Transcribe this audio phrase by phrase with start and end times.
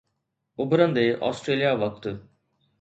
[0.61, 2.03] اڀرندي آسٽريليا وقت